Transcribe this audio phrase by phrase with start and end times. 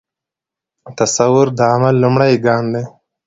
[0.99, 2.83] تصور د عمل لومړی ګام دی.